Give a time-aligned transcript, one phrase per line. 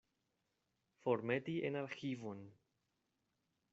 [1.03, 2.41] Formeti en arĥivon.